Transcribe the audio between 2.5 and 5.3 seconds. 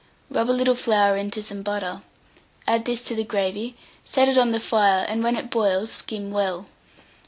add this to the gravy, set it on the fire, and,